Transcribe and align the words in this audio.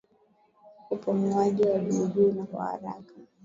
upumuaji 0.89 1.63
wa 1.63 1.79
juujuu 1.79 2.31
na 2.31 2.47
wa 2.59 2.65
haraka 2.65 3.13